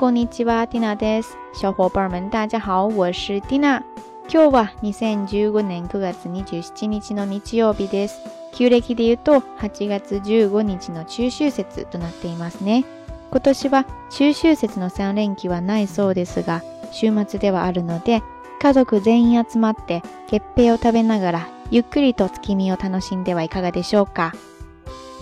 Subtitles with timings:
[0.00, 1.36] こんにちは、ティナです。
[1.52, 3.82] 小伙伴们、大家好，我是ティナ。
[4.30, 8.14] 今日は2015年9月27日の日曜日です。
[8.54, 12.86] 旧暦で言うと8月15日の中秋節となっていますね。
[13.30, 16.62] 今年は中秋節の3連休はないそうですが、
[16.92, 18.22] 週末ではあるので、
[18.58, 24.32] 家族全員集まって月餅を食べながらゆっくりと月見を楽しんではいかがでしょうか。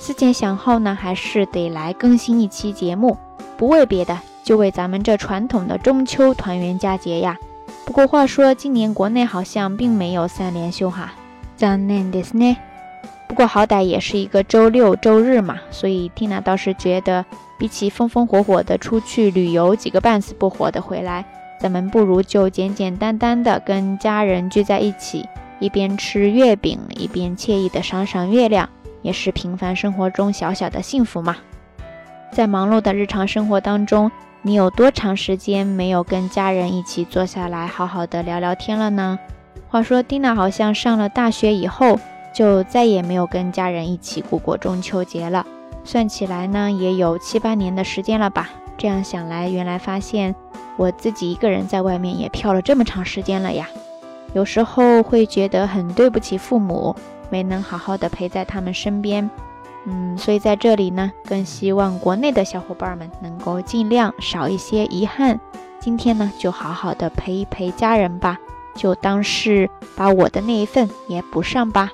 [0.09, 3.16] 思前想后呢，还是得来更新一期节目。
[3.57, 4.16] 不为别的，
[4.48, 7.37] 就为咱们这传统的中秋团圆佳节呀。
[7.84, 11.12] 不过话说，今年国内好像并没有三连休哈。
[11.59, 12.57] t h d is n e
[13.29, 17.27] 不过好歹也是一个周六周日嘛，所以 Tina 倒是觉得，
[17.59, 21.26] 比起风风火火的出去旅游，几个半死不活的回来，
[21.60, 25.29] 咱们不如就简简单单的跟家人聚在一起，
[25.60, 28.66] 一边吃月饼，一边惬意的赏赏月亮，
[29.02, 31.37] 也是平凡生活中小小的幸福嘛。
[32.32, 34.10] 在忙碌的日常生活当中。
[34.41, 39.19] 你有多长时间没有跟家人一起坐下来好好的聊聊天了呢？
[39.69, 41.99] 话说，蒂娜好像上了大学以后，
[42.33, 45.45] 就再也没有跟家人一起过过中秋节了。
[45.83, 48.49] 算起来呢，也有七八年的时间了吧。
[48.77, 50.35] 这样想来，原来发现
[50.77, 53.69] 我自己一个人在外面也漂了这么长时间了呀。
[54.35, 56.95] 有时候会觉得很对不起父母，
[57.29, 59.29] 没能好好的陪在他们身边。
[59.84, 65.38] 嗯，所以在这里呢，更希望国内的小伙伴们能够尽量少一些遗憾。
[65.78, 68.38] 今天呢，就好好的陪一陪家人吧，
[68.75, 71.91] 就当是把我的那一份也补上吧。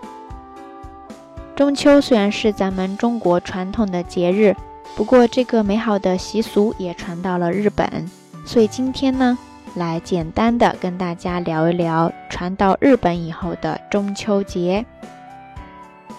[1.55, 4.57] 中秋虽然是咱们中国传统的节日，
[4.97, 8.11] 不过这个美好的习俗也传到了日本，
[8.47, 9.39] 所以今天呢，
[9.75, 14.85] 来简单的跟大家聊一聊传到日本以后的中秋节。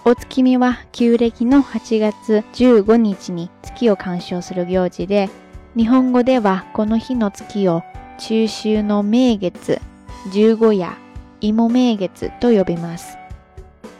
[0.07, 5.31] お月見は旧暦の8月15日に月を鑑賞する行事で、
[5.75, 7.81] 日本語ではこの日の月を
[8.19, 9.81] 中秋の名月、
[10.31, 10.95] 十五夜、
[11.41, 13.17] 芋名月と呼びます。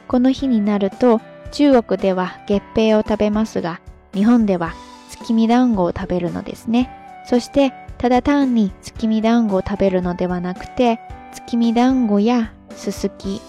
[0.06, 3.80] この日になると中国では月餅を食べますが、
[4.14, 4.74] 日本では
[5.10, 6.88] 月見団子を食べるのですね。
[7.28, 11.00] そしてただ単に月見団子を食べるのではなくて、
[11.34, 13.40] 月見団子やすすき、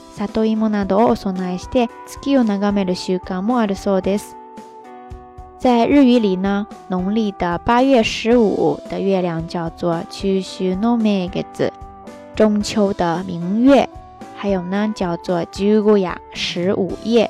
[5.59, 11.71] 在日语里呢，农历的八月十五的月亮叫做“七夕の月”个子，
[12.35, 13.87] 中秋的明月，
[14.35, 15.45] 还有呢叫做
[16.33, 17.29] “十五夜”。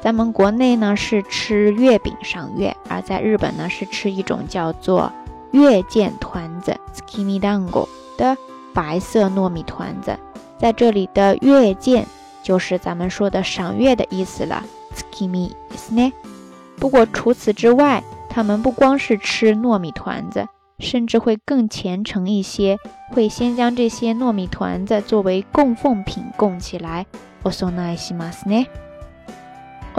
[0.00, 5.10] 咱们国内呢是吃月饼赏月，而在日本呢是吃一种叫做
[5.50, 8.36] “月见团子 ”（sukimi dango） 的
[8.72, 10.16] 白色糯米团子，
[10.56, 12.06] 在这里的“月见”。
[12.48, 14.64] 就是咱们说的赏月的意思了。
[16.78, 20.46] 不过除此之外，他们不光是吃糯米团子，
[20.78, 22.78] 甚至会更虔诚一些，
[23.12, 27.04] 会先将这些糯米团子作为供奉品供起来。
[27.42, 27.50] お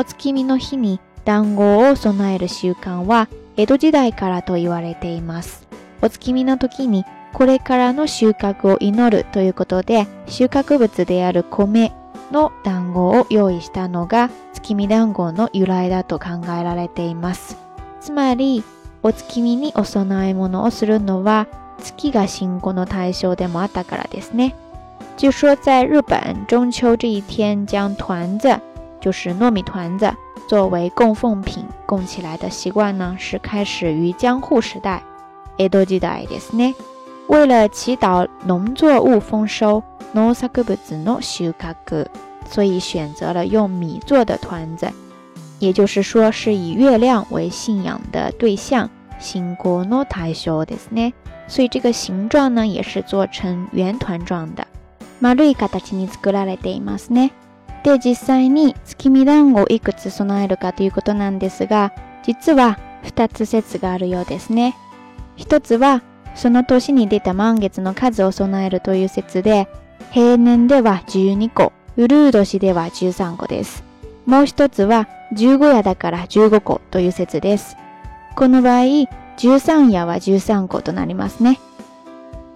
[0.04, 3.28] 月見の日に団子を供える習慣は
[3.58, 5.68] 江戸時代からと言われています。
[6.02, 11.92] お月見の時にこれからの収穫を祈るということで、収穫物である米。
[12.32, 17.58] の団子を用意したのが月見団子の由来だと考えられています。
[18.02, 18.64] つまり、
[19.02, 21.48] お月見にお供え物をするのは
[21.80, 24.56] 月が信仰の対象でもあったからですね。
[25.18, 28.50] 据说在日本中秋这一天将团子，
[29.02, 30.10] 就是糯米团子，
[30.48, 35.04] 作为供奉品供起来的习惯呢，是开始于江户时代
[35.58, 36.76] （江戸時代ですね）。
[37.30, 39.84] 为了祈祷农作物丰收，
[40.16, 41.76] ノサグブズノシウカ
[42.50, 44.88] 所以选择了用米做的团子，
[45.60, 48.90] 也就是说是以月亮为信仰的对象，
[49.22, 51.14] シンゴノ太小的是呢，
[51.48, 54.66] 所以这个形状呢也是做成圆团状的，
[55.22, 55.54] 丸い
[55.86, 57.30] 形に作られていますね。
[57.84, 61.92] で実際に月見団子をいくつ備えるかということなんですが、
[62.24, 64.74] 実は二つ説があるようですね。
[65.36, 66.02] 一つは
[66.40, 69.68] その年に出た満月の数を備えるという説で、
[70.12, 73.84] 平年では12個、うるう年では13個です。
[74.26, 77.76] もう一つは15夜だから15個という説です。
[78.38, 78.84] この場合、
[79.38, 81.60] 13夜は13個となりますね。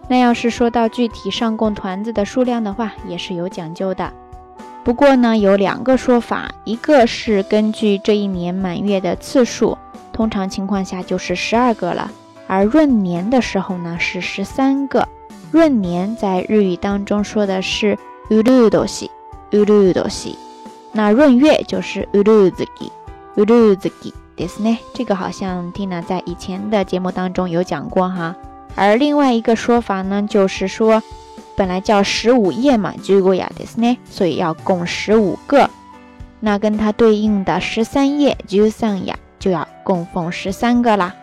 [0.07, 4.09] 那要是说到具体上供团子的数量的话，也是有讲究的。
[4.85, 9.77] 不过呢，有两个说法，一个是根据这一年满月的次数，
[10.13, 12.09] 通常情况下就是十二个了。
[12.47, 15.07] 而闰年的时候呢，是十三个。
[15.51, 17.97] 闰年在日语当中说的是
[18.29, 19.09] “u る u どし
[19.51, 20.35] ”，“u るうどし”。
[20.91, 22.65] 那闰月就是“u u u う u づ
[23.35, 28.35] u う u づ i 这是呢，这个好像 Tina 在以前的节目当中有讲过哈。
[28.75, 31.01] 而另外一个说法呢，就是说
[31.55, 35.69] 本来叫十五夜嘛，“十五夜”这是呢，所以要供十五个。
[36.39, 41.13] 那跟它对应的十三夜，“n y a 就要供奉十三个啦。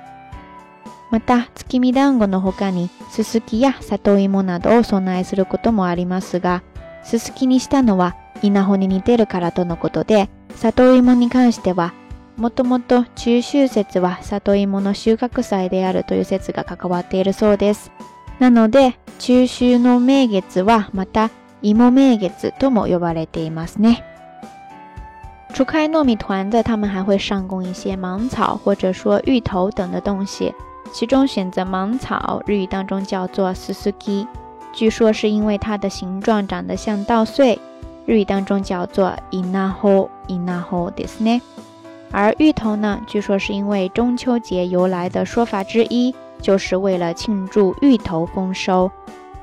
[1.10, 6.62] また、月見団子の他に、すすきや里芋などを備えすることもありますが、
[7.02, 11.92] すすきにしたのは稲穂に似てるからとのことで、里芋に関しては、
[12.36, 17.90] もともと中秋節は里芋の収穫祭であるという説が関わっているそうです。
[18.38, 21.30] なので、中秋の名月はまた
[21.60, 24.04] 芋名月とも呼ばれていますね。
[25.48, 30.54] 初开糯米团子，他们还会上供一些芒草或者说芋头等的东西。
[30.92, 34.26] 其中选择芒草，日语当中叫做 susuki，
[34.72, 37.58] 据说是因为它的形状长得像稻穗，
[38.06, 41.40] 日语当中叫做 inaho inaho ですね。
[42.12, 48.90] 而芋头呢，据说是因为中秋节由来的说法之一，就是为了庆祝芋头丰收。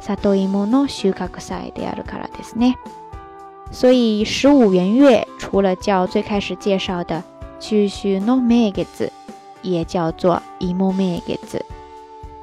[0.05, 1.27] サトイモノシュカ
[1.73, 2.75] であるからですね。
[3.71, 7.23] 所以十五圆月，除了叫最开始介绍的、
[7.59, 8.71] きゅのめ
[9.61, 11.63] 也叫做伊木梅月子，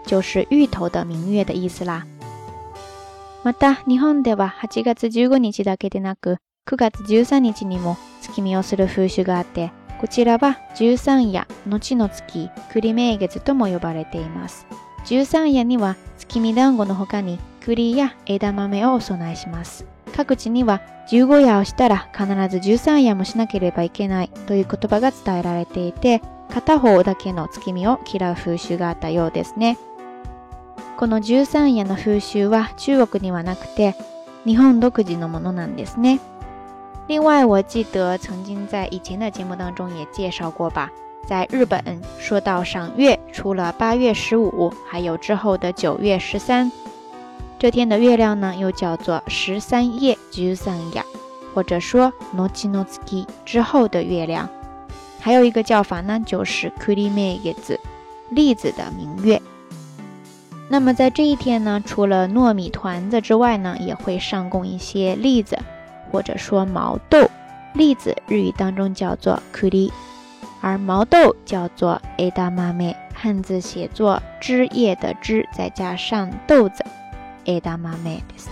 [0.04, 2.04] 就是芋头的明月的意思啦。
[3.42, 9.70] また、日本では8月15日だけでなく、9月13日にも月見をする風習があって、
[10.00, 14.66] こちらは十三夜、後の月、栗名月とも呼ばれています。
[15.04, 19.86] 十三夜には月見団子の他に栗や枝豆をお供えします。
[20.22, 20.80] 各地には
[21.10, 29.76] 15夜をしたら必ず13夜もしなければいけないという言葉が伝えられていて、片方だけの月見を嫌う風習があったようですね。
[30.96, 33.96] この13夜の風習は中国にはなくて、
[34.46, 36.20] 日本独自のものなんですね。
[37.08, 40.90] 另外，我记得曾经在以前的节目当中也介绍过吧，
[41.26, 41.82] 在日本
[42.18, 46.70] 说到赏月，除了8月十五，还有之后的九月十三。
[47.58, 51.02] 这天的月亮呢，又叫做十三夜十三夜，
[51.54, 54.48] 或者说诺奇诺斯基之后的月亮。
[55.20, 57.80] 还有一个叫法呢，就是 k u r i e 子 i z
[58.30, 59.40] 栗子的明月。
[60.68, 65.58] 那么在这一天呢，除了糯米团子之外呢，也会上供一些栗子，
[66.10, 67.30] 或者说毛豆。
[67.74, 69.90] 栗子日语当中叫做 “kuri”，
[70.60, 76.84] 而毛豆叫做 “adamae”，m 汉字写作“枝叶”的“枝”再加上豆子。
[77.46, 78.48] 哎大妈妹，是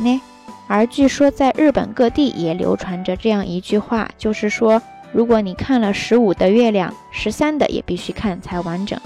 [0.69, 4.81] 而据说在日本各地也流传着这样一句话，就是说，
[5.13, 8.99] 如果你看了十五的月亮，十三的也必须看才完整。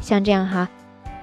[0.00, 0.68] 像这样哈，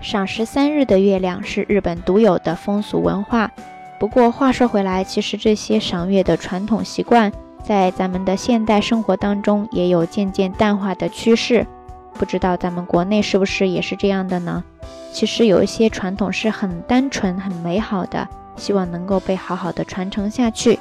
[0.02, 3.52] 赏十三日的月亮是日本独有的风俗文化。
[4.00, 7.32] 不过话说回来，其实这些赏月的传统习惯，
[7.64, 11.66] 在咱们的现代生活当中，也有渐渐淡化的趋势。
[12.14, 14.64] 不知道咱们国内是不是也是这样的呢？
[15.12, 20.80] 其实有一些传统是很单纯、很美好的，希望能够被好好的传承下去。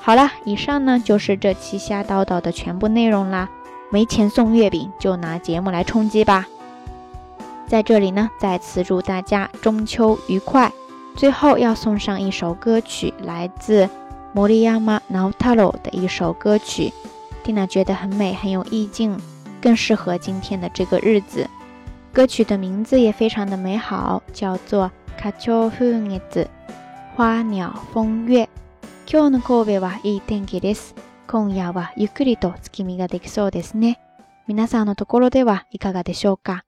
[0.00, 3.48] 好了，以上呢就是这期瞎叨叨的全部内容啦。
[3.92, 6.46] 没钱送月饼，就拿节目来充饥吧。
[7.66, 10.72] 在这里呢，再次祝大家中秋愉快。
[11.16, 13.88] 最后要送上一首歌曲，来自
[14.32, 16.92] 摩利亚 t a r o 的一首歌曲，
[17.42, 19.20] 蒂娜觉得很美，很有意境，
[19.60, 21.48] 更适合今天的这个日子。
[22.12, 24.90] 歌曲的名字也非常的美好，叫做
[27.14, 28.44] 《花鸟风月》。
[29.06, 30.96] 今日の夜はいい天気です。
[31.28, 34.00] 今夜はゆっくりと月見ができそうですね。
[34.48, 36.62] 皆さんのところではいかがでしょうか？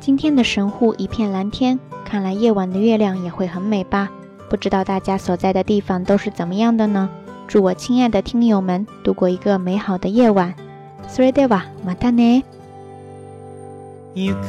[0.00, 4.08] 今天的神户一片蓝天，看来夜晚的月亮也会很美吧？
[4.48, 7.10] 不知道大家所在的地方都是怎么样的呢？
[7.48, 10.54] 祝我亲爱的听友们度过一个美好的夜晚。
[11.08, 12.44] それではまたね。
[14.14, 14.40] ゆく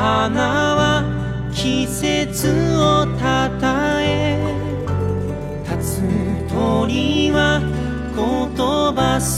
[0.01, 2.70] 花は季節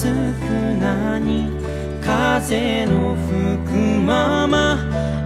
[0.04, 1.46] 少なに
[2.04, 4.78] 風の吹くまま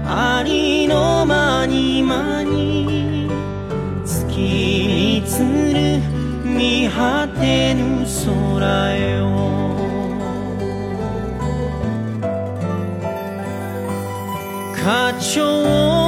[0.06, 3.28] ありのまにまに
[4.06, 6.00] 月につる
[6.48, 9.26] 見果てぬ空よ
[14.76, 16.07] 課長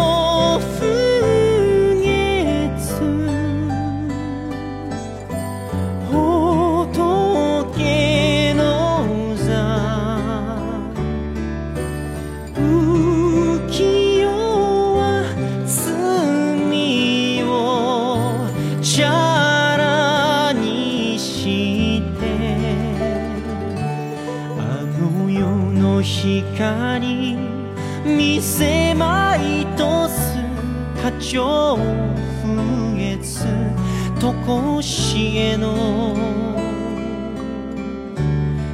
[34.99, 36.11] しげの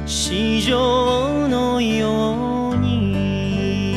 [0.06, 3.94] 市場のように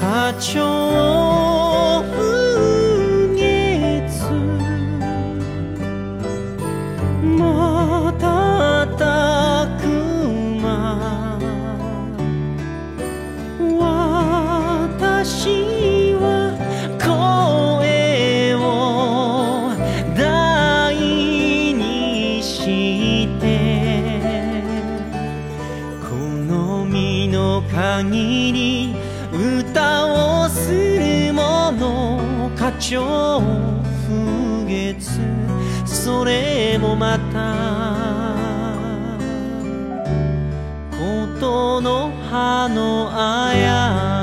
[0.00, 4.32] 課長風月
[7.22, 9.88] またたく
[10.62, 11.38] ま
[14.98, 15.57] 私
[32.80, 33.40] 超
[34.06, 35.18] 風月
[35.84, 37.98] それもまた
[41.40, 44.17] との葉のあや